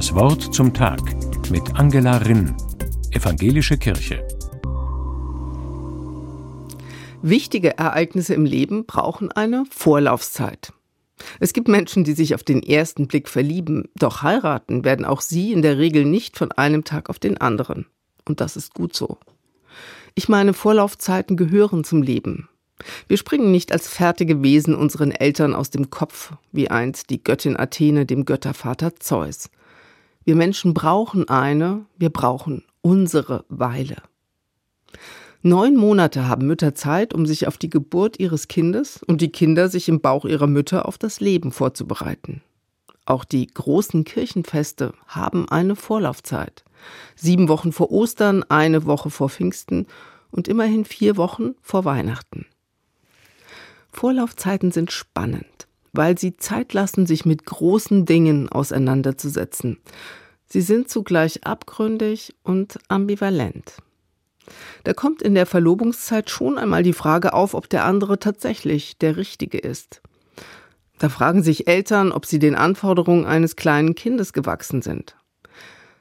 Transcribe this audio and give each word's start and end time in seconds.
Das 0.00 0.14
Wort 0.14 0.54
zum 0.54 0.72
Tag 0.72 1.02
mit 1.50 1.74
Angela 1.74 2.16
Rinn, 2.16 2.56
Evangelische 3.10 3.76
Kirche. 3.76 4.26
Wichtige 7.20 7.76
Ereignisse 7.76 8.32
im 8.32 8.46
Leben 8.46 8.86
brauchen 8.86 9.30
eine 9.30 9.64
Vorlaufzeit. 9.70 10.72
Es 11.38 11.52
gibt 11.52 11.68
Menschen, 11.68 12.04
die 12.04 12.14
sich 12.14 12.34
auf 12.34 12.42
den 12.42 12.62
ersten 12.62 13.08
Blick 13.08 13.28
verlieben, 13.28 13.90
doch 13.94 14.22
heiraten 14.22 14.84
werden 14.84 15.04
auch 15.04 15.20
sie 15.20 15.52
in 15.52 15.60
der 15.60 15.76
Regel 15.76 16.06
nicht 16.06 16.38
von 16.38 16.50
einem 16.50 16.84
Tag 16.84 17.10
auf 17.10 17.18
den 17.18 17.36
anderen. 17.36 17.84
Und 18.24 18.40
das 18.40 18.56
ist 18.56 18.72
gut 18.72 18.96
so. 18.96 19.18
Ich 20.14 20.30
meine, 20.30 20.54
Vorlaufzeiten 20.54 21.36
gehören 21.36 21.84
zum 21.84 22.00
Leben. 22.00 22.48
Wir 23.06 23.18
springen 23.18 23.50
nicht 23.50 23.70
als 23.70 23.86
fertige 23.86 24.42
Wesen 24.42 24.74
unseren 24.74 25.10
Eltern 25.10 25.54
aus 25.54 25.68
dem 25.68 25.90
Kopf, 25.90 26.32
wie 26.52 26.70
einst 26.70 27.10
die 27.10 27.22
Göttin 27.22 27.58
Athene 27.58 28.06
dem 28.06 28.24
Göttervater 28.24 28.96
Zeus. 28.96 29.50
Wir 30.30 30.36
Menschen 30.36 30.74
brauchen 30.74 31.28
eine, 31.28 31.86
wir 31.98 32.10
brauchen 32.10 32.62
unsere 32.82 33.44
Weile. 33.48 33.96
Neun 35.42 35.74
Monate 35.74 36.28
haben 36.28 36.46
Mütter 36.46 36.72
Zeit, 36.72 37.12
um 37.14 37.26
sich 37.26 37.48
auf 37.48 37.58
die 37.58 37.68
Geburt 37.68 38.20
ihres 38.20 38.46
Kindes 38.46 39.02
und 39.02 39.22
die 39.22 39.32
Kinder 39.32 39.68
sich 39.68 39.88
im 39.88 40.00
Bauch 40.00 40.24
ihrer 40.24 40.46
Mütter 40.46 40.86
auf 40.86 40.98
das 40.98 41.18
Leben 41.18 41.50
vorzubereiten. 41.50 42.42
Auch 43.06 43.24
die 43.24 43.48
großen 43.48 44.04
Kirchenfeste 44.04 44.92
haben 45.08 45.48
eine 45.48 45.74
Vorlaufzeit. 45.74 46.62
Sieben 47.16 47.48
Wochen 47.48 47.72
vor 47.72 47.90
Ostern, 47.90 48.44
eine 48.44 48.86
Woche 48.86 49.10
vor 49.10 49.30
Pfingsten 49.30 49.88
und 50.30 50.46
immerhin 50.46 50.84
vier 50.84 51.16
Wochen 51.16 51.56
vor 51.60 51.84
Weihnachten. 51.84 52.46
Vorlaufzeiten 53.90 54.70
sind 54.70 54.92
spannend, 54.92 55.66
weil 55.92 56.18
sie 56.18 56.36
Zeit 56.36 56.72
lassen, 56.72 57.06
sich 57.06 57.24
mit 57.24 57.44
großen 57.46 58.06
Dingen 58.06 58.48
auseinanderzusetzen. 58.48 59.78
Sie 60.46 60.60
sind 60.60 60.88
zugleich 60.88 61.44
abgründig 61.44 62.34
und 62.42 62.78
ambivalent. 62.88 63.76
Da 64.84 64.94
kommt 64.94 65.22
in 65.22 65.34
der 65.34 65.46
Verlobungszeit 65.46 66.30
schon 66.30 66.58
einmal 66.58 66.82
die 66.82 66.92
Frage 66.92 67.32
auf, 67.32 67.54
ob 67.54 67.68
der 67.68 67.84
andere 67.84 68.18
tatsächlich 68.18 68.98
der 68.98 69.16
Richtige 69.16 69.58
ist. 69.58 70.02
Da 70.98 71.08
fragen 71.08 71.42
sich 71.42 71.66
Eltern, 71.66 72.12
ob 72.12 72.26
sie 72.26 72.38
den 72.38 72.54
Anforderungen 72.54 73.24
eines 73.24 73.56
kleinen 73.56 73.94
Kindes 73.94 74.32
gewachsen 74.32 74.82
sind. 74.82 75.16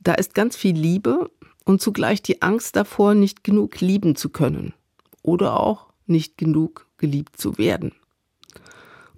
Da 0.01 0.13
ist 0.13 0.33
ganz 0.33 0.55
viel 0.55 0.75
Liebe 0.75 1.29
und 1.63 1.81
zugleich 1.81 2.21
die 2.21 2.41
Angst 2.41 2.75
davor, 2.75 3.13
nicht 3.13 3.43
genug 3.43 3.79
lieben 3.81 4.15
zu 4.15 4.29
können 4.29 4.73
oder 5.21 5.59
auch 5.59 5.87
nicht 6.05 6.37
genug 6.37 6.87
geliebt 6.97 7.37
zu 7.37 7.57
werden. 7.57 7.93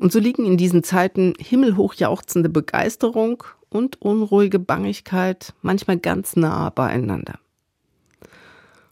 Und 0.02 0.12
so 0.12 0.18
liegen 0.18 0.48
in 0.48 0.58
diesen 0.58 0.82
Zeiten 0.82 1.36
himmelhoch 1.38 1.94
jauchzende 1.94 2.50
Begeisterung 2.50 3.44
und 3.70 4.02
unruhige 4.02 4.58
Bangigkeit 4.58 5.54
manchmal 5.62 6.00
ganz 6.00 6.36
nah 6.36 6.72
beieinander. 6.72 7.38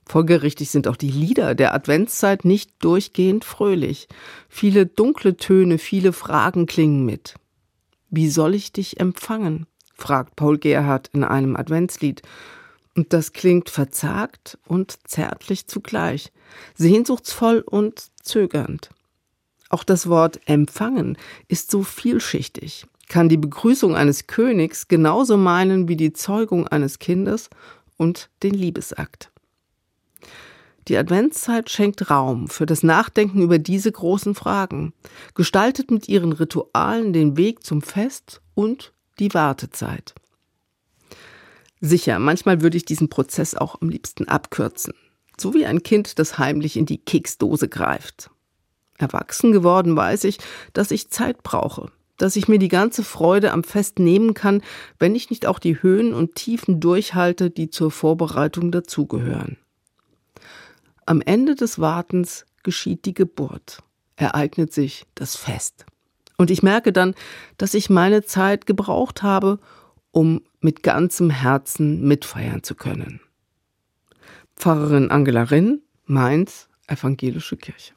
Folgerichtig 0.05 0.69
sind 0.69 0.88
auch 0.88 0.95
die 0.95 1.09
Lieder 1.09 1.55
der 1.55 1.73
Adventszeit 1.73 2.45
nicht 2.45 2.73
durchgehend 2.77 3.43
fröhlich. 3.43 4.07
Viele 4.49 4.85
dunkle 4.85 5.35
Töne, 5.35 5.79
viele 5.79 6.13
Fragen 6.13 6.67
klingen 6.67 7.07
mit. 7.07 7.33
Wie 8.11 8.29
soll 8.29 8.53
ich 8.53 8.71
dich 8.71 8.99
empfangen? 8.99 9.66
fragt 9.95 10.35
Paul 10.35 10.59
Gerhard 10.59 11.09
in 11.11 11.23
einem 11.23 11.55
Adventslied. 11.55 12.21
Und 12.95 13.13
das 13.13 13.33
klingt 13.33 13.71
verzagt 13.71 14.59
und 14.67 14.99
zärtlich 15.07 15.66
zugleich, 15.66 16.31
sehnsuchtsvoll 16.75 17.63
und 17.66 18.09
zögernd. 18.21 18.91
Auch 19.70 19.84
das 19.84 20.09
Wort 20.09 20.39
empfangen 20.45 21.17
ist 21.48 21.70
so 21.70 21.84
vielschichtig, 21.84 22.88
kann 23.08 23.30
die 23.30 23.38
Begrüßung 23.38 23.95
eines 23.95 24.28
Königs 24.28 24.88
genauso 24.88 25.38
meinen 25.38 25.88
wie 25.88 25.95
die 25.95 26.14
Zeugung 26.14 26.67
eines 26.67 27.00
Kindes 27.00 27.50
und 27.97 28.30
den 28.42 28.53
Liebesakt. 28.53 29.31
Die 30.88 30.97
Adventszeit 30.97 31.70
schenkt 31.70 32.09
Raum 32.09 32.47
für 32.47 32.66
das 32.66 32.81
Nachdenken 32.81 33.44
über 33.44 33.59
diese 33.59 33.91
großen 33.91 34.34
Fragen, 34.34 34.94
gestaltet 35.35 35.91
mit 35.91 36.09
ihren 36.09 36.34
Ritualen 36.34 37.13
den 37.13 37.38
Weg 37.38 37.63
zum 37.63 37.84
Fest 37.84 38.41
und 38.56 38.91
die 39.19 39.31
Wartezeit. 39.35 40.16
Sicher, 41.79 42.18
manchmal 42.18 42.62
würde 42.62 42.78
ich 42.78 42.85
diesen 42.85 43.08
Prozess 43.08 43.53
auch 43.53 43.79
am 43.81 43.90
liebsten 43.90 44.28
abkürzen, 44.28 44.94
so 45.40 45.53
wie 45.53 45.68
ein 45.68 45.84
Kind, 45.84 46.18
das 46.18 46.40
heimlich 46.40 46.75
in 46.75 46.88
die 46.88 46.97
Keksdose 46.97 47.69
greift. 47.69 48.31
Erwachsen 48.99 49.51
geworden 49.51 49.95
weiß 49.95 50.25
ich, 50.25 50.37
dass 50.73 50.91
ich 50.91 51.09
Zeit 51.09 51.41
brauche, 51.41 51.91
dass 52.17 52.35
ich 52.35 52.47
mir 52.47 52.59
die 52.59 52.67
ganze 52.67 53.03
Freude 53.03 53.51
am 53.51 53.63
Fest 53.63 53.97
nehmen 53.97 54.33
kann, 54.33 54.61
wenn 54.99 55.15
ich 55.15 55.29
nicht 55.29 55.45
auch 55.45 55.57
die 55.57 55.81
Höhen 55.81 56.13
und 56.13 56.35
Tiefen 56.35 56.79
durchhalte, 56.79 57.49
die 57.49 57.69
zur 57.69 57.91
Vorbereitung 57.91 58.71
dazugehören. 58.71 59.57
Am 61.05 61.21
Ende 61.21 61.55
des 61.55 61.79
Wartens 61.79 62.45
geschieht 62.61 63.05
die 63.05 63.13
Geburt, 63.13 63.79
ereignet 64.17 64.73
sich 64.73 65.05
das 65.16 65.35
Fest. 65.35 65.85
Und 66.37 66.51
ich 66.51 66.61
merke 66.61 66.93
dann, 66.93 67.16
dass 67.57 67.73
ich 67.73 67.89
meine 67.89 68.23
Zeit 68.23 68.66
gebraucht 68.66 69.23
habe, 69.23 69.59
um 70.11 70.41
mit 70.61 70.83
ganzem 70.83 71.29
Herzen 71.29 72.07
mitfeiern 72.07 72.63
zu 72.63 72.75
können. 72.75 73.21
Pfarrerin 74.55 75.09
Angela 75.09 75.43
Rinn, 75.43 75.81
Mainz, 76.05 76.67
Evangelische 76.87 77.55
Kirche. 77.55 77.93